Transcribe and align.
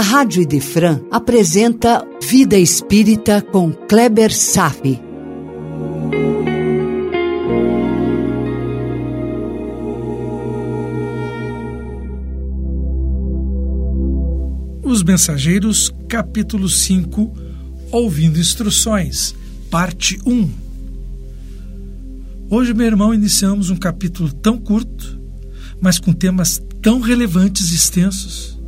a 0.00 0.02
Rádio 0.02 0.40
Idefran 0.40 0.98
apresenta 1.10 2.02
Vida 2.22 2.56
Espírita 2.56 3.42
com 3.42 3.70
Kleber 3.70 4.34
Safi. 4.34 4.98
Os 14.82 15.02
Mensageiros, 15.02 15.92
capítulo 16.08 16.66
5, 16.66 17.34
Ouvindo 17.92 18.40
Instruções, 18.40 19.34
parte 19.70 20.18
1. 20.24 20.50
Hoje, 22.48 22.72
meu 22.72 22.86
irmão, 22.86 23.12
iniciamos 23.12 23.68
um 23.68 23.76
capítulo 23.76 24.32
tão 24.32 24.56
curto, 24.56 25.20
mas 25.78 25.98
com 25.98 26.14
temas 26.14 26.58
tão 26.80 27.00
relevantes 27.00 27.70
e 27.70 27.74
extensos 27.74 28.59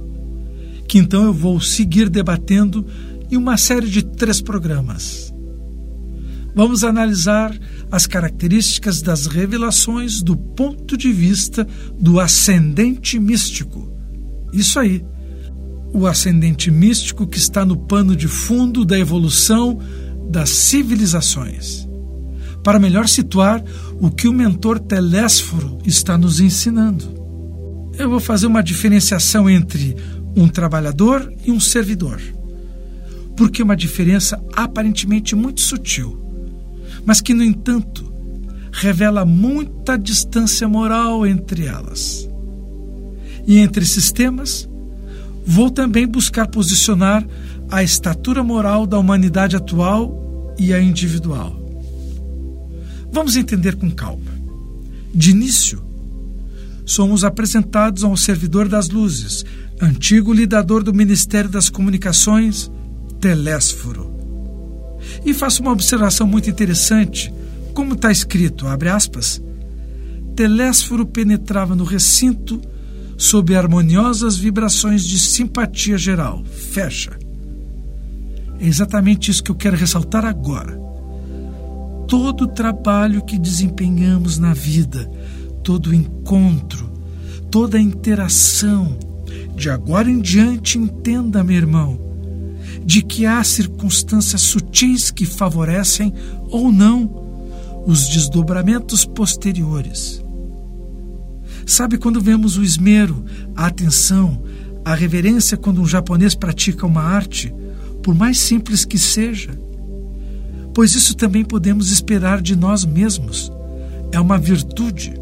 que 0.92 0.98
então 0.98 1.24
eu 1.24 1.32
vou 1.32 1.58
seguir 1.58 2.10
debatendo 2.10 2.86
em 3.30 3.36
uma 3.38 3.56
série 3.56 3.88
de 3.88 4.02
três 4.02 4.42
programas. 4.42 5.32
Vamos 6.54 6.84
analisar 6.84 7.58
as 7.90 8.06
características 8.06 9.00
das 9.00 9.26
revelações 9.26 10.20
do 10.20 10.36
ponto 10.36 10.94
de 10.94 11.10
vista 11.10 11.66
do 11.98 12.20
ascendente 12.20 13.18
místico. 13.18 13.90
Isso 14.52 14.78
aí, 14.78 15.02
o 15.94 16.06
ascendente 16.06 16.70
místico 16.70 17.26
que 17.26 17.38
está 17.38 17.64
no 17.64 17.78
pano 17.78 18.14
de 18.14 18.28
fundo 18.28 18.84
da 18.84 18.98
evolução 18.98 19.78
das 20.28 20.50
civilizações. 20.50 21.88
Para 22.62 22.78
melhor 22.78 23.08
situar 23.08 23.64
o 23.98 24.10
que 24.10 24.28
o 24.28 24.32
mentor 24.34 24.78
Telésforo 24.78 25.78
está 25.86 26.18
nos 26.18 26.38
ensinando. 26.38 27.22
Eu 27.96 28.10
vou 28.10 28.20
fazer 28.20 28.46
uma 28.46 28.62
diferenciação 28.62 29.48
entre 29.48 29.96
um 30.36 30.48
trabalhador 30.48 31.32
e 31.44 31.50
um 31.50 31.60
servidor. 31.60 32.20
Porque 33.36 33.62
é 33.62 33.64
uma 33.64 33.76
diferença 33.76 34.42
aparentemente 34.54 35.34
muito 35.34 35.60
sutil, 35.60 36.18
mas 37.04 37.20
que, 37.20 37.34
no 37.34 37.42
entanto, 37.42 38.12
revela 38.72 39.24
muita 39.24 39.98
distância 39.98 40.68
moral 40.68 41.26
entre 41.26 41.66
elas. 41.66 42.28
E 43.46 43.58
entre 43.58 43.84
esses 43.84 44.12
temas, 44.12 44.68
vou 45.44 45.70
também 45.70 46.06
buscar 46.06 46.46
posicionar 46.46 47.26
a 47.70 47.82
estatura 47.82 48.42
moral 48.42 48.86
da 48.86 48.98
humanidade 48.98 49.56
atual 49.56 50.54
e 50.58 50.72
a 50.72 50.80
individual. 50.80 51.60
Vamos 53.10 53.36
entender 53.36 53.76
com 53.76 53.90
calma. 53.90 54.32
De 55.14 55.30
início, 55.30 55.82
somos 56.84 57.24
apresentados 57.24 58.04
ao 58.04 58.16
servidor 58.16 58.68
das 58.68 58.88
luzes, 58.88 59.44
antigo 59.82 60.32
lidador 60.32 60.84
do 60.84 60.94
Ministério 60.94 61.50
das 61.50 61.68
Comunicações, 61.68 62.70
Telésforo. 63.20 64.12
E 65.26 65.34
faço 65.34 65.60
uma 65.60 65.72
observação 65.72 66.24
muito 66.24 66.48
interessante, 66.48 67.34
como 67.74 67.94
está 67.94 68.12
escrito, 68.12 68.68
abre 68.68 68.88
aspas, 68.88 69.42
Telésforo 70.36 71.04
penetrava 71.04 71.74
no 71.74 71.82
recinto 71.82 72.60
sob 73.18 73.56
harmoniosas 73.56 74.36
vibrações 74.36 75.04
de 75.04 75.18
simpatia 75.18 75.98
geral. 75.98 76.44
Fecha. 76.44 77.18
É 78.60 78.66
exatamente 78.66 79.32
isso 79.32 79.42
que 79.42 79.50
eu 79.50 79.56
quero 79.56 79.76
ressaltar 79.76 80.24
agora. 80.24 80.80
Todo 82.06 82.44
o 82.44 82.48
trabalho 82.48 83.24
que 83.24 83.36
desempenhamos 83.36 84.38
na 84.38 84.54
vida, 84.54 85.10
todo 85.64 85.92
encontro, 85.92 86.88
toda 87.50 87.80
interação, 87.80 88.96
de 89.54 89.70
agora 89.70 90.10
em 90.10 90.20
diante, 90.20 90.78
entenda, 90.78 91.44
meu 91.44 91.56
irmão, 91.56 91.98
de 92.84 93.02
que 93.02 93.26
há 93.26 93.42
circunstâncias 93.44 94.40
sutis 94.40 95.10
que 95.10 95.26
favorecem 95.26 96.12
ou 96.50 96.72
não 96.72 97.22
os 97.86 98.08
desdobramentos 98.08 99.04
posteriores. 99.04 100.22
Sabe 101.66 101.98
quando 101.98 102.20
vemos 102.20 102.56
o 102.56 102.62
esmero, 102.62 103.24
a 103.54 103.66
atenção, 103.66 104.42
a 104.84 104.94
reverência 104.94 105.56
quando 105.56 105.80
um 105.80 105.86
japonês 105.86 106.34
pratica 106.34 106.86
uma 106.86 107.02
arte, 107.02 107.54
por 108.02 108.14
mais 108.14 108.38
simples 108.38 108.84
que 108.84 108.98
seja? 108.98 109.50
Pois 110.74 110.94
isso 110.94 111.14
também 111.14 111.44
podemos 111.44 111.90
esperar 111.92 112.40
de 112.40 112.56
nós 112.56 112.84
mesmos. 112.84 113.52
É 114.10 114.18
uma 114.18 114.38
virtude. 114.38 115.14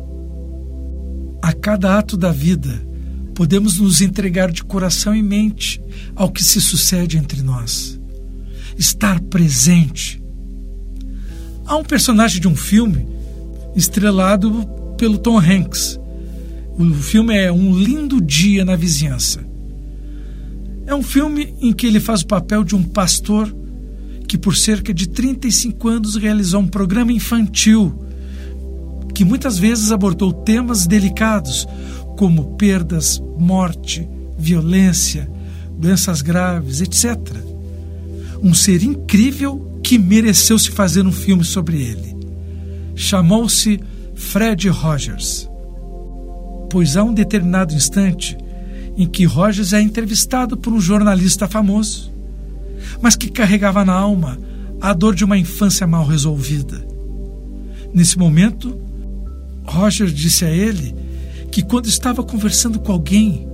A 1.42 1.52
cada 1.52 1.98
ato 1.98 2.16
da 2.16 2.30
vida, 2.30 2.80
podemos 3.40 3.78
nos 3.78 4.02
entregar 4.02 4.52
de 4.52 4.62
coração 4.62 5.16
e 5.16 5.22
mente 5.22 5.80
ao 6.14 6.30
que 6.30 6.44
se 6.44 6.60
sucede 6.60 7.16
entre 7.16 7.40
nós. 7.40 7.98
Estar 8.76 9.18
presente. 9.18 10.22
Há 11.64 11.74
um 11.74 11.82
personagem 11.82 12.38
de 12.38 12.46
um 12.46 12.54
filme 12.54 13.06
estrelado 13.74 14.68
pelo 14.98 15.16
Tom 15.16 15.38
Hanks. 15.38 15.98
O 16.78 16.92
filme 16.92 17.34
é 17.34 17.50
Um 17.50 17.72
Lindo 17.72 18.20
Dia 18.20 18.62
na 18.62 18.76
Vizinhança. 18.76 19.40
É 20.84 20.94
um 20.94 21.02
filme 21.02 21.54
em 21.62 21.72
que 21.72 21.86
ele 21.86 21.98
faz 21.98 22.20
o 22.20 22.26
papel 22.26 22.62
de 22.62 22.76
um 22.76 22.82
pastor 22.82 23.50
que, 24.28 24.36
por 24.36 24.54
cerca 24.54 24.92
de 24.92 25.08
35 25.08 25.88
anos, 25.88 26.14
realizou 26.14 26.60
um 26.60 26.68
programa 26.68 27.10
infantil 27.10 28.04
que 29.14 29.24
muitas 29.24 29.58
vezes 29.58 29.90
abordou 29.90 30.30
temas 30.30 30.86
delicados, 30.86 31.66
como 32.18 32.54
perdas, 32.58 33.18
morte, 33.40 34.08
violência, 34.38 35.30
doenças 35.78 36.22
graves, 36.22 36.80
etc. 36.80 37.16
Um 38.42 38.54
ser 38.54 38.82
incrível 38.82 39.80
que 39.82 39.98
mereceu 39.98 40.58
se 40.58 40.70
fazer 40.70 41.06
um 41.06 41.12
filme 41.12 41.44
sobre 41.44 41.82
ele. 41.82 42.16
Chamou-se 42.94 43.80
Fred 44.14 44.68
Rogers. 44.68 45.48
Pois 46.70 46.96
há 46.96 47.02
um 47.02 47.12
determinado 47.12 47.74
instante 47.74 48.36
em 48.96 49.06
que 49.06 49.24
Rogers 49.24 49.72
é 49.72 49.80
entrevistado 49.80 50.56
por 50.56 50.72
um 50.72 50.80
jornalista 50.80 51.48
famoso, 51.48 52.12
mas 53.00 53.16
que 53.16 53.30
carregava 53.30 53.84
na 53.84 53.94
alma 53.94 54.38
a 54.80 54.92
dor 54.92 55.14
de 55.14 55.24
uma 55.24 55.38
infância 55.38 55.86
mal 55.86 56.06
resolvida. 56.06 56.86
Nesse 57.92 58.18
momento, 58.18 58.78
Rogers 59.64 60.12
disse 60.12 60.44
a 60.44 60.50
ele 60.50 60.94
que 61.50 61.62
quando 61.62 61.87
estava 61.87 62.22
conversando 62.22 62.78
com 62.78 62.93
alguém, 62.93 63.47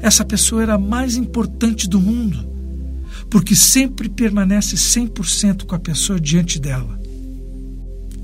essa 0.00 0.24
pessoa 0.24 0.62
era 0.62 0.74
a 0.74 0.78
mais 0.78 1.16
importante 1.16 1.88
do 1.88 2.00
mundo, 2.00 2.46
porque 3.30 3.54
sempre 3.54 4.08
permanece 4.08 4.76
100% 4.76 5.64
com 5.64 5.74
a 5.74 5.78
pessoa 5.78 6.20
diante 6.20 6.58
dela. 6.58 6.98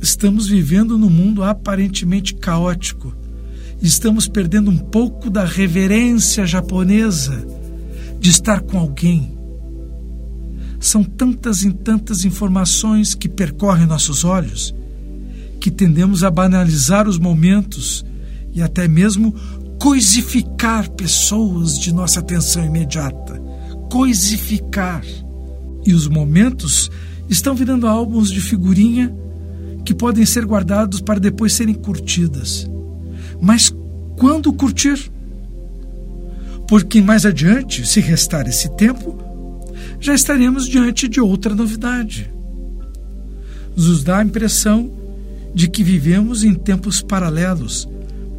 Estamos 0.01 0.49
vivendo 0.49 0.99
num 0.99 1.11
mundo 1.11 1.43
aparentemente 1.43 2.35
caótico 2.35 3.15
estamos 3.87 4.27
perdendo 4.27 4.71
um 4.71 4.79
pouco 4.79 5.29
da 5.29 5.45
reverência 5.45 6.47
japonesa 6.47 7.47
de 8.19 8.31
estar 8.31 8.61
com 8.63 8.79
alguém. 8.79 9.37
São 10.81 11.05
tantas 11.05 11.63
e 11.63 11.73
tantas 11.73 12.25
informações 12.25 13.15
que 13.15 13.29
percorrem 13.29 13.87
nossos 13.87 14.25
olhos 14.25 14.75
que 15.61 15.71
tendemos 15.71 16.23
a 16.23 16.31
banalizar 16.31 17.09
os 17.09 17.19
momentos 17.19 18.05
e 18.55 18.63
até 18.63 18.87
mesmo 18.87 19.35
coisificar 19.79 20.89
pessoas 20.93 21.79
de 21.79 21.93
nossa 21.93 22.21
atenção 22.21 22.65
imediata. 22.65 23.39
Coisificar. 23.91 25.05
E 25.85 25.93
os 25.93 26.09
momentos 26.09 26.91
estão 27.29 27.55
virando 27.55 27.87
álbuns 27.87 28.31
de 28.31 28.41
figurinha 28.41 29.15
que 29.85 29.95
podem 29.95 30.25
ser 30.25 30.47
guardados 30.47 31.01
para 31.01 31.21
depois 31.21 31.53
serem 31.53 31.75
curtidas. 31.75 32.71
Mas 33.41 33.75
quando 34.17 34.53
curtir? 34.53 35.11
Porque 36.67 37.03
mais 37.03 37.27
adiante, 37.27 37.87
se 37.87 38.01
restar 38.01 38.49
esse 38.49 38.75
tempo, 38.77 39.19
já 40.01 40.15
estaremos 40.15 40.67
diante 40.67 41.07
de 41.09 41.21
outra 41.21 41.55
novidade. 41.55 42.33
Nos 43.77 44.03
dá 44.03 44.19
a 44.19 44.25
impressão 44.25 44.91
de 45.55 45.69
que 45.69 45.85
vivemos 45.85 46.43
em 46.43 46.55
tempos 46.55 47.03
paralelos 47.03 47.87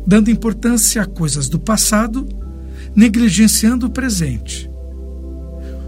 dando 0.06 0.30
importância 0.30 1.02
a 1.02 1.06
coisas 1.06 1.50
do 1.50 1.60
passado, 1.60 2.28
negligenciando 2.96 3.88
o 3.88 3.90
presente. 3.90 4.70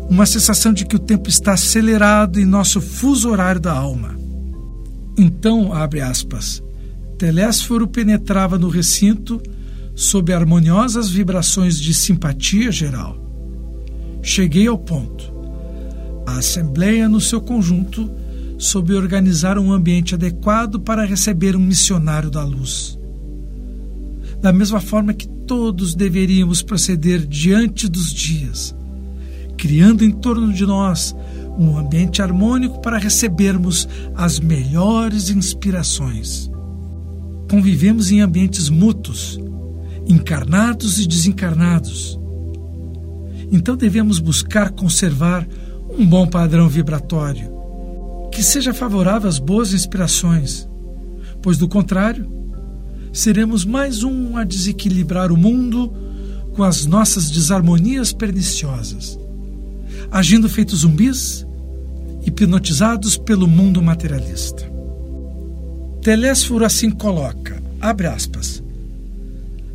Uma 0.10 0.26
sensação 0.26 0.74
de 0.74 0.86
que 0.86 0.96
o 0.96 1.00
tempo 1.00 1.30
está 1.30 1.54
acelerado 1.54 2.40
em 2.40 2.46
nosso 2.46 2.82
fuso 2.82 3.30
horário 3.30 3.62
da 3.62 3.74
alma. 3.74 4.18
Então, 5.18 5.74
abre 5.74 6.02
aspas, 6.02 6.64
Telésforo 7.18 7.88
penetrava 7.88 8.58
no 8.58 8.70
recinto 8.70 9.42
sob 9.94 10.32
harmoniosas 10.32 11.10
vibrações 11.10 11.80
de 11.80 11.94
simpatia 11.94 12.72
geral. 12.72 13.18
Cheguei 14.22 14.68
ao 14.68 14.78
ponto. 14.78 15.36
A 16.26 16.38
Assembleia, 16.38 17.10
no 17.10 17.20
seu 17.20 17.42
conjunto, 17.42 18.10
soube 18.58 18.94
organizar 18.94 19.58
um 19.58 19.72
ambiente 19.72 20.16
adequado 20.16 20.80
para 20.80 21.06
receber 21.06 21.56
um 21.56 21.60
missionário 21.60 22.30
da 22.30 22.44
luz 22.44 22.97
da 24.42 24.52
mesma 24.52 24.80
forma 24.80 25.14
que 25.14 25.28
todos 25.28 25.96
deveríamos 25.96 26.62
proceder 26.62 27.26
diante 27.26 27.88
dos 27.88 28.14
dias, 28.14 28.76
criando 29.58 30.04
em 30.04 30.12
torno 30.12 30.54
de 30.54 30.66
nós 30.66 31.16
um 31.58 31.78
ambiente 31.78 32.22
harmônico 32.22 32.80
para 32.82 33.00
recebermos 33.00 33.88
as 34.16 34.40
melhores 34.40 35.30
inspirações. 35.30 36.52
Convivemos 37.50 38.12
em 38.12 38.22
ambientes 38.22 38.70
mútuos, 38.70 39.40
encarnados 40.06 41.00
e 41.00 41.08
desencarnados. 41.08 42.20
Então 43.52 43.76
devemos 43.76 44.20
buscar 44.20 44.70
conservar 44.72 45.48
um 45.98 46.06
bom 46.06 46.28
padrão 46.28 46.68
vibratório, 46.68 47.50
que 48.32 48.44
seja 48.44 48.74
favorável 48.74 49.28
às 49.28 49.40
boas 49.40 49.74
inspirações, 49.74 50.70
pois 51.42 51.58
do 51.58 51.68
contrário, 51.68 52.37
seremos 53.12 53.66
mais 53.66 54.04
um 54.04 54.38
a 54.38 54.44
desequilibrar 54.44 55.32
o 55.32 55.38
mundo 55.38 55.94
com 56.54 56.64
as 56.64 56.86
nossas 56.86 57.30
desarmonias 57.30 58.12
perniciosas, 58.12 59.18
agindo 60.12 60.50
feitos 60.50 60.80
zumbis, 60.80 61.46
hipnotizados 62.26 63.16
pelo 63.16 63.48
mundo 63.48 63.82
materialista. 63.82 64.70
Telésforo 66.02 66.66
assim 66.66 66.90
coloca, 66.90 67.62
abre 67.80 68.08
aspas, 68.08 68.64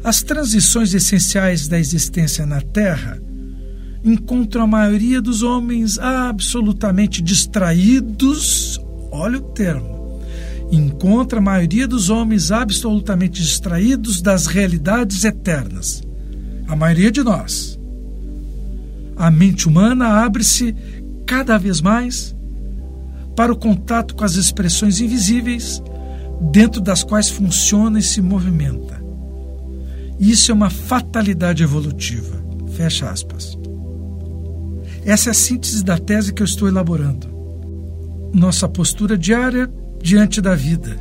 as 0.04 0.22
transições 0.22 0.92
essenciais 0.94 1.68
da 1.68 1.78
existência 1.78 2.44
na 2.44 2.60
Terra 2.60 3.20
encontram 4.04 4.64
a 4.64 4.66
maioria 4.66 5.22
dos 5.22 5.42
homens 5.42 5.98
absolutamente 5.98 7.22
distraídos, 7.22 8.80
olha 9.12 9.38
o 9.38 9.42
termo, 9.52 10.01
encontra 10.72 11.38
a 11.38 11.42
maioria 11.42 11.86
dos 11.86 12.08
homens 12.08 12.50
absolutamente 12.50 13.42
distraídos 13.42 14.22
das 14.22 14.46
realidades 14.46 15.22
eternas. 15.22 16.02
A 16.66 16.74
maioria 16.74 17.12
de 17.12 17.22
nós. 17.22 17.78
A 19.14 19.30
mente 19.30 19.68
humana 19.68 20.24
abre-se 20.24 20.74
cada 21.26 21.58
vez 21.58 21.82
mais 21.82 22.34
para 23.36 23.52
o 23.52 23.56
contato 23.56 24.14
com 24.14 24.24
as 24.24 24.34
expressões 24.34 25.00
invisíveis 25.00 25.82
dentro 26.50 26.80
das 26.80 27.04
quais 27.04 27.28
funciona 27.28 27.98
e 27.98 28.02
se 28.02 28.22
movimenta. 28.22 29.02
Isso 30.18 30.50
é 30.50 30.54
uma 30.54 30.70
fatalidade 30.70 31.62
evolutiva. 31.62 32.42
Fecha 32.74 33.10
aspas. 33.10 33.58
Essa 35.04 35.30
é 35.30 35.32
a 35.32 35.34
síntese 35.34 35.84
da 35.84 35.98
tese 35.98 36.32
que 36.32 36.42
eu 36.42 36.46
estou 36.46 36.66
elaborando. 36.66 37.28
Nossa 38.32 38.68
postura 38.68 39.18
diária 39.18 39.70
diante 40.02 40.40
da 40.40 40.54
vida. 40.54 40.98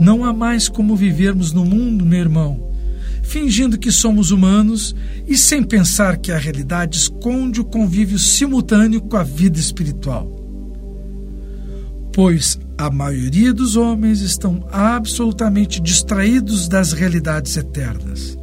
Não 0.00 0.24
há 0.24 0.32
mais 0.32 0.68
como 0.68 0.96
vivermos 0.96 1.52
no 1.52 1.64
mundo, 1.64 2.04
meu 2.04 2.18
irmão, 2.18 2.72
fingindo 3.22 3.78
que 3.78 3.92
somos 3.92 4.30
humanos 4.30 4.96
e 5.28 5.36
sem 5.36 5.62
pensar 5.62 6.16
que 6.16 6.32
a 6.32 6.38
realidade 6.38 6.96
esconde 6.96 7.60
o 7.60 7.64
convívio 7.64 8.18
simultâneo 8.18 9.02
com 9.02 9.16
a 9.16 9.22
vida 9.22 9.58
espiritual. 9.58 10.40
Pois 12.12 12.58
a 12.76 12.90
maioria 12.90 13.52
dos 13.52 13.76
homens 13.76 14.20
estão 14.20 14.66
absolutamente 14.72 15.80
distraídos 15.80 16.68
das 16.68 16.92
realidades 16.92 17.56
eternas. 17.56 18.36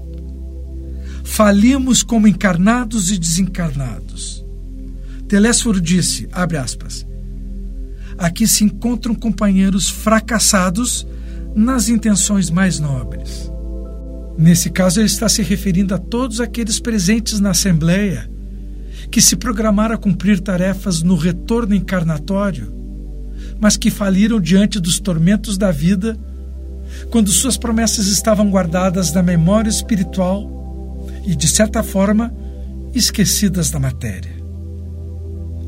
Falimos 1.23 2.01
como 2.01 2.27
encarnados 2.27 3.11
e 3.11 3.17
desencarnados. 3.17 4.45
Telésforo 5.27 5.79
disse, 5.79 6.27
abre 6.31 6.57
aspas, 6.57 7.05
aqui 8.19 8.45
se 8.45 8.65
encontram 8.65 9.15
companheiros 9.15 9.89
fracassados 9.89 11.07
nas 11.55 11.87
intenções 11.87 12.49
mais 12.49 12.77
nobres. 12.77 13.49
Nesse 14.37 14.69
caso, 14.69 14.99
ele 14.99 15.07
está 15.07 15.27
se 15.29 15.41
referindo 15.41 15.95
a 15.95 15.97
todos 15.97 16.41
aqueles 16.41 16.79
presentes 16.79 17.39
na 17.39 17.51
Assembleia 17.51 18.29
que 19.09 19.21
se 19.21 19.35
programaram 19.35 19.95
a 19.95 19.97
cumprir 19.97 20.39
tarefas 20.41 21.01
no 21.01 21.15
retorno 21.15 21.73
encarnatório, 21.73 22.73
mas 23.59 23.77
que 23.77 23.89
faliram 23.89 24.39
diante 24.39 24.79
dos 24.79 24.99
tormentos 24.99 25.57
da 25.57 25.71
vida 25.71 26.17
quando 27.09 27.31
suas 27.31 27.57
promessas 27.57 28.07
estavam 28.07 28.49
guardadas 28.49 29.13
na 29.13 29.23
memória 29.23 29.69
espiritual 29.69 31.07
e, 31.25 31.35
de 31.35 31.47
certa 31.47 31.81
forma, 31.83 32.33
esquecidas 32.93 33.69
da 33.69 33.79
matéria 33.79 34.38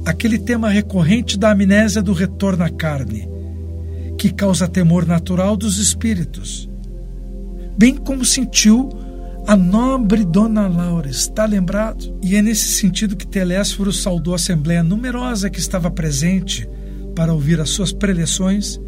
aquele 0.06 0.40
tema 0.40 0.70
recorrente 0.70 1.38
da 1.38 1.52
amnésia 1.52 2.02
do 2.02 2.14
retorno 2.14 2.64
à 2.64 2.70
carne, 2.70 3.28
que 4.18 4.32
causa 4.32 4.68
temor 4.68 5.06
natural 5.06 5.56
dos 5.56 5.78
espíritos. 5.78 6.70
Bem 7.78 7.96
como 7.96 8.26
sentiu 8.26 8.90
a 9.48 9.56
nobre 9.56 10.24
Dona 10.24 10.68
Laura, 10.68 11.10
está 11.10 11.46
lembrado? 11.46 12.18
E 12.22 12.36
é 12.36 12.42
nesse 12.42 12.68
sentido 12.74 13.16
que 13.16 13.28
Telésforo 13.28 13.92
saudou 13.92 14.34
a 14.34 14.36
assembleia 14.36 14.84
numerosa 14.84 15.50
que 15.50 15.60
estava 15.60 15.90
presente 15.90 16.68
para 17.16 17.34
ouvir 17.34 17.60
as 17.60 17.70
suas 17.70 17.92
preleções, 17.92 18.80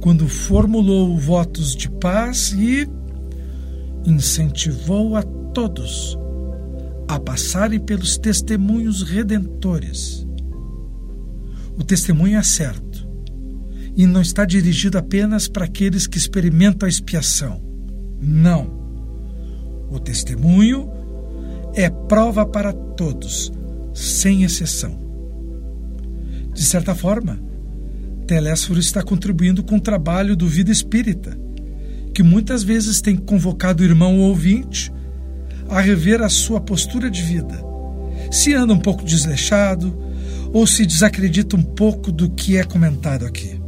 quando 0.00 0.28
formulou 0.28 1.18
votos 1.18 1.74
de 1.74 1.90
paz 1.90 2.52
e 2.52 2.88
incentivou 4.04 5.16
a 5.16 5.22
todos 5.22 6.18
a 7.08 7.18
passarem 7.18 7.78
pelos 7.78 8.18
testemunhos 8.18 9.02
redentores 9.02 10.25
o 11.76 11.84
testemunho 11.84 12.38
é 12.38 12.42
certo 12.42 13.06
e 13.96 14.06
não 14.06 14.20
está 14.20 14.44
dirigido 14.44 14.98
apenas 14.98 15.48
para 15.48 15.64
aqueles 15.64 16.06
que 16.06 16.18
experimentam 16.18 16.86
a 16.86 16.90
expiação. 16.90 17.62
Não. 18.20 18.86
O 19.90 19.98
testemunho 19.98 20.90
é 21.74 21.88
prova 21.88 22.44
para 22.44 22.72
todos, 22.72 23.52
sem 23.94 24.42
exceção. 24.42 24.98
De 26.52 26.62
certa 26.62 26.94
forma, 26.94 27.38
Telésforo 28.26 28.80
está 28.80 29.02
contribuindo 29.02 29.62
com 29.62 29.76
o 29.76 29.80
trabalho 29.80 30.36
do 30.36 30.48
Vida 30.48 30.72
Espírita, 30.72 31.38
que 32.12 32.22
muitas 32.22 32.62
vezes 32.62 33.00
tem 33.00 33.16
convocado 33.16 33.82
o 33.82 33.86
irmão 33.86 34.20
ouvinte 34.20 34.92
a 35.68 35.80
rever 35.80 36.22
a 36.22 36.28
sua 36.28 36.60
postura 36.60 37.10
de 37.10 37.22
vida. 37.22 37.62
Se 38.30 38.52
anda 38.54 38.72
um 38.72 38.78
pouco 38.78 39.04
desleixado, 39.04 40.05
ou 40.56 40.66
se 40.66 40.86
desacredita 40.86 41.54
um 41.54 41.62
pouco 41.62 42.10
do 42.10 42.30
que 42.30 42.56
é 42.56 42.64
comentado 42.64 43.26
aqui. 43.26 43.60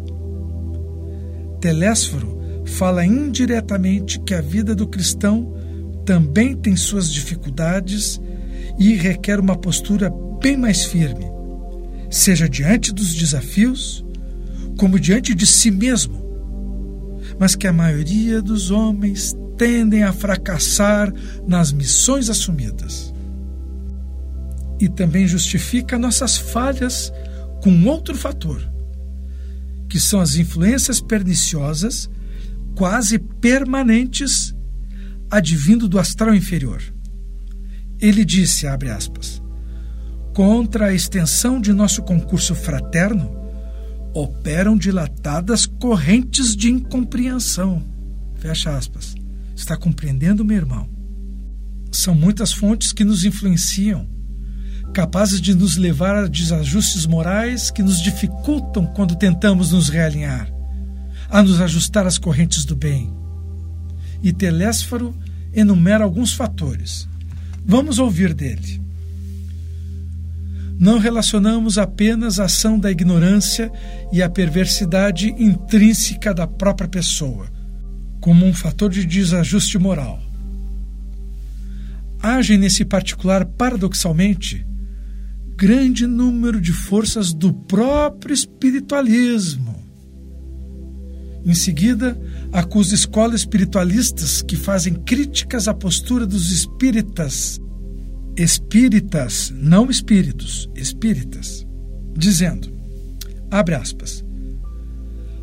Telésforo 1.61 2.65
fala 2.65 3.05
indiretamente 3.05 4.19
que 4.21 4.33
a 4.33 4.41
vida 4.41 4.75
do 4.75 4.87
cristão 4.87 5.55
também 6.07 6.57
tem 6.57 6.77
suas 6.77 7.13
dificuldades 7.13 8.19
e 8.79 8.95
requer 8.95 9.39
uma 9.39 9.55
postura 9.55 10.11
bem 10.41 10.57
mais 10.57 10.87
firme, 10.87 11.27
seja 12.11 12.49
diante 12.49 12.91
dos 12.91 13.15
desafios, 13.15 14.03
como 14.79 14.99
diante 14.99 15.35
de 15.35 15.45
si 15.45 15.71
mesmo, 15.71 16.25
mas 17.39 17.55
que 17.55 17.67
a 17.67 17.73
maioria 17.73 18.41
dos 18.41 18.71
homens 18.71 19.37
tendem 19.59 20.05
a 20.05 20.13
fracassar 20.15 21.13
nas 21.47 21.71
missões 21.71 22.31
assumidas 22.31 23.13
e 24.81 24.89
também 24.89 25.27
justifica 25.27 25.99
nossas 25.99 26.37
falhas 26.37 27.13
com 27.63 27.85
outro 27.87 28.17
fator, 28.17 28.61
que 29.89 29.99
são 29.99 30.21
as 30.21 30.37
influências 30.37 31.01
perniciosas, 31.01 32.09
quase 32.75 33.19
permanentes, 33.19 34.55
advindo 35.31 35.89
do 35.89 35.99
astral 35.99 36.35
inferior. 36.35 36.83
Ele 38.01 38.25
disse, 38.25 38.67
abre 38.67 38.91
aspas, 38.91 39.43
contra 40.33 40.87
a 40.87 40.95
extensão 40.95 41.61
de 41.61 41.73
nosso 41.73 42.03
concurso 42.03 42.55
fraterno, 42.55 43.37
operam 44.15 44.77
dilatadas 44.77 45.67
correntes 45.67 46.55
de 46.55 46.71
incompreensão. 46.71 47.83
Fecha 48.37 48.77
aspas. 48.77 49.15
Está 49.55 49.77
compreendendo, 49.77 50.45
meu 50.45 50.57
irmão? 50.57 50.89
São 51.91 52.15
muitas 52.15 52.53
fontes 52.53 52.93
que 52.93 53.05
nos 53.05 53.25
influenciam 53.25 54.09
capazes 54.93 55.41
de 55.41 55.55
nos 55.55 55.77
levar 55.77 56.17
a 56.17 56.27
desajustes 56.27 57.07
morais 57.07 57.71
que 57.71 57.83
nos 57.83 58.01
dificultam 58.01 58.87
quando 58.87 59.17
tentamos 59.17 59.73
nos 59.73 59.89
realinhar, 59.89 60.51
a 61.29 61.43
nos 61.43 61.61
ajustar 61.61 62.07
às 62.07 62.19
correntes 62.19 62.65
do 62.65 62.75
bem. 62.75 63.13
E 64.23 64.33
Telésforo 64.33 65.15
enumera 65.53 66.05
alguns 66.05 66.33
fatores. 66.33 67.09
Vamos 67.65 67.99
ouvir 67.99 68.35
dele. 68.35 68.81
Não 70.79 70.99
relacionamos 70.99 71.77
apenas 71.77 72.39
a 72.39 72.45
ação 72.45 72.79
da 72.79 72.91
ignorância 72.91 73.71
e 74.13 74.23
a 74.23 74.31
perversidade 74.31 75.35
intrínseca 75.37 76.33
da 76.33 76.47
própria 76.47 76.89
pessoa, 76.89 77.47
como 78.21 78.47
um 78.47 78.55
fator 78.55 78.91
de 78.91 79.05
desajuste 79.05 79.77
moral. 79.77 80.23
Agem 82.21 82.59
nesse 82.59 82.85
particular 82.85 83.45
paradoxalmente 83.45 84.67
grande 85.59 86.07
número 86.07 86.61
de 86.61 86.73
forças 86.73 87.35
do 87.35 87.53
próprio 87.53 88.33
espiritualismo. 88.33 89.75
Em 91.45 91.53
seguida, 91.53 92.17
acusa 92.53 92.95
escolas 92.95 93.41
espiritualistas 93.41 94.41
que 94.41 94.55
fazem 94.55 94.95
críticas 94.95 95.67
à 95.67 95.75
postura 95.75 96.25
dos 96.25 96.53
espíritas 96.53 97.61
espíritas, 98.37 99.53
não 99.57 99.91
espíritos, 99.91 100.71
espíritas, 100.77 101.67
dizendo, 102.17 102.73
abre 103.51 103.75
aspas, 103.75 104.25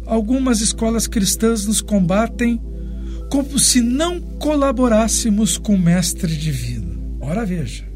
algumas 0.05 0.62
escolas 0.62 1.07
cristãs 1.07 1.65
nos 1.65 1.81
combatem 1.81 2.62
como 3.29 3.60
se 3.60 3.81
não 3.81 4.22
colaborássemos 4.22 5.57
com 5.57 5.75
o 5.75 5.79
Mestre 5.79 6.38
Divino. 6.38 7.17
Ora 7.19 7.45
veja. 7.45 7.95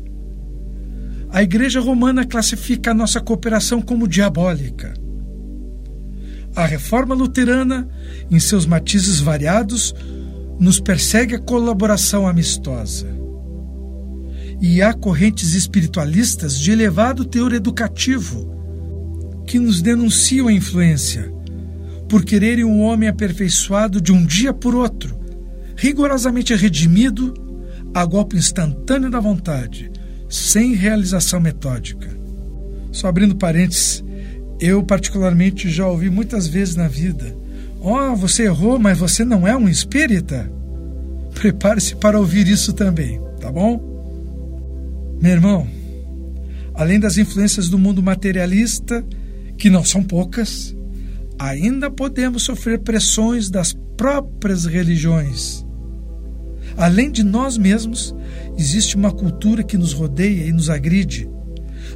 A 1.31 1.43
Igreja 1.43 1.79
Romana 1.79 2.25
classifica 2.25 2.89
a 2.89 2.93
nossa 2.93 3.21
cooperação 3.21 3.81
como 3.81 4.07
diabólica. 4.07 4.93
A 6.55 6.65
Reforma 6.65 7.13
Luterana, 7.13 7.87
em 8.31 8.39
seus 8.39 8.65
matizes 8.65 9.21
variados, 9.21 9.93
nos 10.59 10.79
persegue 10.79 11.35
a 11.35 11.39
colaboração 11.39 12.27
amistosa. 12.27 13.07
E 14.59 14.81
há 14.81 14.91
correntes 14.91 15.53
espiritualistas 15.53 16.59
de 16.59 16.71
elevado 16.71 17.23
teor 17.23 17.53
educativo 17.53 18.49
que 19.45 19.59
nos 19.59 19.83
denunciam 19.83 20.47
a 20.47 20.53
influência, 20.53 21.31
por 22.09 22.25
quererem 22.25 22.65
um 22.65 22.81
homem 22.81 23.07
aperfeiçoado 23.07 24.01
de 24.01 24.11
um 24.11 24.25
dia 24.25 24.51
por 24.51 24.73
outro, 24.73 25.17
rigorosamente 25.75 26.55
redimido 26.55 27.33
a 27.93 28.03
golpe 28.03 28.35
instantâneo 28.35 29.11
da 29.11 29.19
vontade, 29.19 29.91
sem 30.29 30.75
realização 30.75 31.39
metódica. 31.39 32.07
Só 32.91 33.07
abrindo 33.07 33.35
parênteses, 33.35 34.03
eu 34.59 34.83
particularmente 34.83 35.69
já 35.69 35.87
ouvi 35.87 36.09
muitas 36.09 36.47
vezes 36.47 36.75
na 36.75 36.87
vida: 36.87 37.35
Ó, 37.81 38.11
oh, 38.11 38.15
você 38.15 38.43
errou, 38.43 38.77
mas 38.77 38.97
você 38.97 39.25
não 39.25 39.47
é 39.47 39.57
um 39.57 39.67
espírita? 39.67 40.49
Prepare-se 41.33 41.95
para 41.95 42.19
ouvir 42.19 42.47
isso 42.47 42.73
também, 42.73 43.19
tá 43.41 43.51
bom? 43.51 43.87
Meu 45.21 45.31
irmão, 45.31 45.67
além 46.73 46.99
das 46.99 47.17
influências 47.17 47.67
do 47.67 47.77
mundo 47.77 48.01
materialista, 48.01 49.05
que 49.57 49.69
não 49.69 49.83
são 49.83 50.03
poucas, 50.03 50.75
ainda 51.37 51.89
podemos 51.89 52.43
sofrer 52.43 52.79
pressões 52.79 53.49
das 53.49 53.73
próprias 53.97 54.65
religiões 54.65 55.65
Além 56.79 57.11
de 57.11 57.25
nós 57.25 57.57
mesmos, 57.57 58.15
existe 58.57 58.95
uma 58.95 59.11
cultura 59.11 59.63
que 59.63 59.77
nos 59.77 59.91
rodeia 59.91 60.45
e 60.45 60.53
nos 60.53 60.69
agride, 60.69 61.29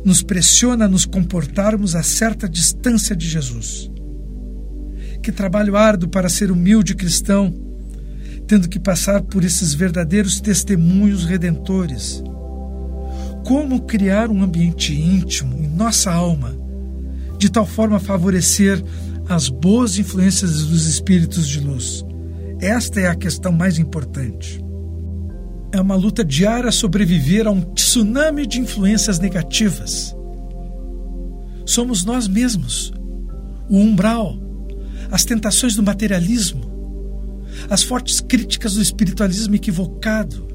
nos 0.03 0.21
pressiona 0.21 0.83
a 0.83 0.89
nos 0.89 1.05
comportarmos 1.05 1.95
a 1.95 2.03
certa 2.03 2.49
distância 2.49 3.15
de 3.15 3.25
Jesus. 3.25 3.89
Que 5.21 5.31
trabalho 5.31 5.77
árduo 5.77 6.09
para 6.09 6.27
ser 6.27 6.51
humilde 6.51 6.95
cristão, 6.95 7.53
tendo 8.45 8.67
que 8.67 8.77
passar 8.77 9.21
por 9.21 9.45
esses 9.45 9.73
verdadeiros 9.73 10.41
testemunhos 10.41 11.23
redentores. 11.23 12.21
Como 13.45 13.83
criar 13.83 14.29
um 14.29 14.43
ambiente 14.43 14.93
íntimo 14.93 15.63
em 15.63 15.67
nossa 15.69 16.11
alma, 16.11 16.53
de 17.37 17.49
tal 17.49 17.65
forma 17.65 17.95
a 17.95 18.01
favorecer 18.01 18.83
as 19.29 19.47
boas 19.47 19.97
influências 19.97 20.65
dos 20.65 20.85
espíritos 20.87 21.47
de 21.47 21.61
luz? 21.61 22.03
Esta 22.59 22.99
é 22.99 23.07
a 23.07 23.15
questão 23.15 23.53
mais 23.53 23.79
importante. 23.79 24.61
É 25.73 25.81
uma 25.81 25.95
luta 25.95 26.23
diária 26.23 26.71
sobreviver 26.71 27.47
a 27.47 27.49
um 27.49 27.59
tsunami 27.59 28.45
de 28.45 28.59
influências 28.59 29.17
negativas. 29.17 30.15
Somos 31.65 32.05
nós 32.05 32.27
mesmos, 32.27 32.93
o 33.67 33.77
umbral, 33.77 34.37
as 35.09 35.25
tentações 35.25 35.75
do 35.75 35.81
materialismo, 35.81 36.61
as 37.71 37.81
fortes 37.81 38.21
críticas 38.21 38.75
do 38.75 38.83
espiritualismo 38.83 39.55
equivocado, 39.55 40.47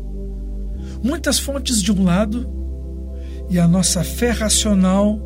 muitas 1.03 1.37
fontes 1.41 1.83
de 1.83 1.91
um 1.91 2.05
lado 2.05 2.49
e 3.51 3.59
a 3.59 3.67
nossa 3.67 4.05
fé 4.05 4.31
racional 4.31 5.19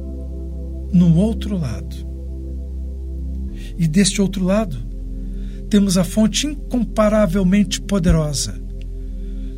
no 0.91 1.17
outro 1.17 1.59
lado. 1.59 1.95
E 3.77 3.87
deste 3.87 4.23
outro 4.23 4.43
lado, 4.43 4.75
temos 5.69 5.99
a 5.99 6.05
fonte 6.05 6.47
incomparavelmente 6.47 7.79
poderosa, 7.83 8.62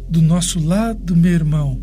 do 0.09 0.21
nosso 0.21 0.61
lado, 0.61 1.17
meu 1.17 1.33
irmão, 1.33 1.81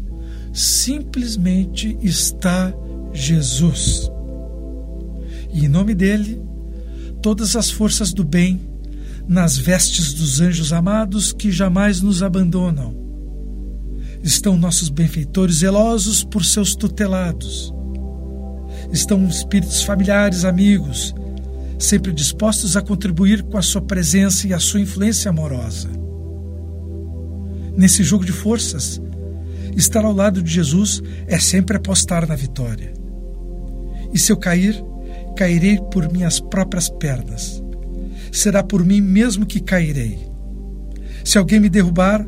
simplesmente 0.54 1.98
está 2.02 2.74
Jesus. 3.14 4.10
E 5.54 5.66
em 5.66 5.68
nome 5.68 5.94
dele, 5.94 6.42
todas 7.22 7.56
as 7.56 7.70
forças 7.70 8.14
do 8.14 8.24
bem, 8.24 8.62
nas 9.28 9.58
vestes 9.58 10.14
dos 10.14 10.42
anjos 10.42 10.74
amados 10.74 11.32
que 11.32 11.52
jamais 11.52 12.02
nos 12.02 12.24
abandonam. 12.24 12.96
Estão 14.24 14.58
nossos 14.58 14.90
benfeitores 14.90 15.58
zelosos 15.58 16.24
por 16.24 16.46
seus 16.46 16.76
tutelados. 16.76 17.74
Estão 18.92 19.26
espíritos 19.28 19.84
familiares, 19.84 20.46
amigos, 20.46 21.14
sempre 21.80 22.12
dispostos 22.12 22.78
a 22.78 22.82
contribuir 22.82 23.44
com 23.44 23.58
a 23.58 23.62
sua 23.62 23.82
presença 23.82 24.48
e 24.48 24.54
a 24.54 24.60
sua 24.60 24.82
influência 24.82 25.30
amorosa 25.30 26.01
nesse 27.76 28.04
jogo 28.04 28.26
de 28.26 28.32
forças. 28.32 29.02
Estar 29.76 30.04
ao 30.04 30.14
lado 30.14 30.42
de 30.42 30.52
Jesus 30.52 31.02
é 31.28 31.40
sempre 31.40 31.78
apostar 31.78 32.28
na 32.28 32.36
vitória. 32.36 32.94
E 34.14 34.20
se 34.20 34.32
eu 34.32 34.38
cair, 34.38 34.84
cairei 35.36 35.80
por 35.92 36.12
minhas 36.12 36.40
próprias 36.40 36.90
pernas. 36.90 37.64
Será 38.32 38.64
por 38.64 38.86
mim 38.86 39.02
mesmo 39.02 39.46
que 39.46 39.60
cairei. 39.60 40.20
Se 41.24 41.38
alguém 41.38 41.60
me 41.60 41.70
derrubar, 41.70 42.26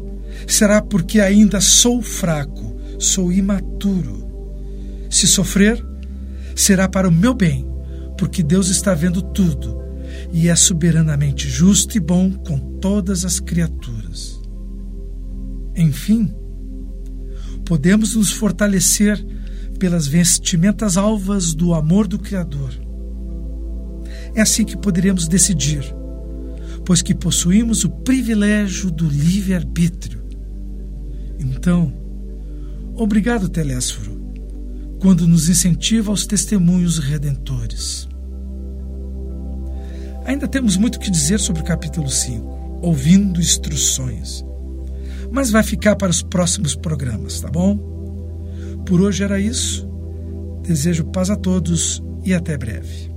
será 0.47 0.81
porque 0.81 1.19
ainda 1.19 1.59
sou 1.59 2.01
fraco, 2.01 2.75
sou 2.99 3.31
imaturo. 3.31 4.23
Se 5.09 5.27
sofrer, 5.27 5.83
será 6.55 6.87
para 6.87 7.07
o 7.07 7.11
meu 7.11 7.33
bem, 7.33 7.67
porque 8.17 8.41
Deus 8.41 8.69
está 8.69 8.93
vendo 8.93 9.21
tudo 9.21 9.83
e 10.31 10.49
é 10.49 10.55
soberanamente 10.55 11.47
justo 11.49 11.97
e 11.97 11.99
bom 11.99 12.31
com 12.31 12.57
todas 12.79 13.25
as 13.25 13.39
criaturas. 13.39 14.32
Enfim, 15.75 16.33
podemos 17.65 18.15
nos 18.15 18.31
fortalecer 18.31 19.23
pelas 19.79 20.07
vestimentas 20.07 20.97
alvas 20.97 21.53
do 21.53 21.73
amor 21.73 22.07
do 22.07 22.19
Criador. 22.19 22.71
É 24.35 24.41
assim 24.41 24.63
que 24.63 24.77
poderemos 24.77 25.27
decidir, 25.27 25.83
pois 26.85 27.01
que 27.01 27.13
possuímos 27.13 27.83
o 27.83 27.89
privilégio 27.89 28.91
do 28.91 29.07
livre-arbítrio. 29.07 30.23
Então, 31.39 31.93
obrigado, 32.95 33.49
Telésforo, 33.49 34.21
quando 34.99 35.27
nos 35.27 35.49
incentiva 35.49 36.11
aos 36.11 36.25
testemunhos 36.25 36.99
redentores. 36.99 38.07
Ainda 40.25 40.47
temos 40.47 40.77
muito 40.77 40.99
que 40.99 41.11
dizer 41.11 41.39
sobre 41.39 41.61
o 41.61 41.65
capítulo 41.65 42.09
5, 42.09 42.79
ouvindo 42.81 43.41
instruções 43.41 44.45
mas 45.31 45.51
vai 45.51 45.63
ficar 45.63 45.95
para 45.95 46.09
os 46.09 46.21
próximos 46.21 46.75
programas, 46.75 47.39
tá 47.39 47.49
bom? 47.49 47.77
Por 48.85 49.01
hoje 49.01 49.23
era 49.23 49.39
isso. 49.39 49.87
Desejo 50.61 51.05
paz 51.05 51.29
a 51.29 51.35
todos 51.35 52.01
e 52.23 52.33
até 52.33 52.57
breve. 52.57 53.11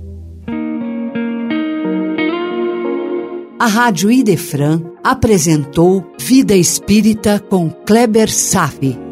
A 3.59 3.65
Rádio 3.65 4.11
Idefran 4.11 4.81
apresentou 5.03 6.13
Vida 6.19 6.55
Espírita 6.55 7.39
com 7.39 7.69
Kleber 7.69 8.31
Safi. 8.31 9.06